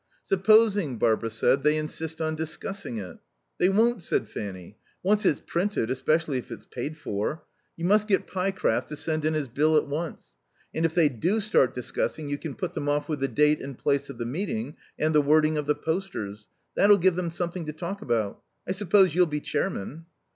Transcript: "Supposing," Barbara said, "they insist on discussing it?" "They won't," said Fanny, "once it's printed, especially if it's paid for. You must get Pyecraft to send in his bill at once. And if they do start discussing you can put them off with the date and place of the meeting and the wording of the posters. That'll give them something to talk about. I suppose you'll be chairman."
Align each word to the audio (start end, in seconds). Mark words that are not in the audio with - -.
"Supposing," 0.23 0.97
Barbara 0.97 1.29
said, 1.29 1.61
"they 1.61 1.77
insist 1.77 2.19
on 2.19 2.33
discussing 2.33 2.97
it?" 2.97 3.17
"They 3.59 3.69
won't," 3.69 4.01
said 4.01 4.27
Fanny, 4.27 4.79
"once 5.03 5.27
it's 5.27 5.43
printed, 5.45 5.91
especially 5.91 6.39
if 6.39 6.51
it's 6.51 6.65
paid 6.65 6.97
for. 6.97 7.43
You 7.77 7.85
must 7.85 8.07
get 8.07 8.25
Pyecraft 8.25 8.87
to 8.87 8.95
send 8.95 9.25
in 9.25 9.35
his 9.35 9.47
bill 9.47 9.77
at 9.77 9.85
once. 9.85 10.25
And 10.73 10.85
if 10.87 10.95
they 10.95 11.07
do 11.07 11.39
start 11.39 11.75
discussing 11.75 12.27
you 12.29 12.39
can 12.39 12.55
put 12.55 12.73
them 12.73 12.89
off 12.89 13.07
with 13.07 13.19
the 13.19 13.27
date 13.27 13.61
and 13.61 13.77
place 13.77 14.09
of 14.09 14.17
the 14.17 14.25
meeting 14.25 14.75
and 14.97 15.13
the 15.13 15.21
wording 15.21 15.55
of 15.55 15.67
the 15.67 15.75
posters. 15.75 16.47
That'll 16.73 16.97
give 16.97 17.13
them 17.15 17.29
something 17.29 17.67
to 17.67 17.71
talk 17.71 18.01
about. 18.01 18.41
I 18.67 18.71
suppose 18.71 19.13
you'll 19.13 19.27
be 19.27 19.39
chairman." 19.39 20.07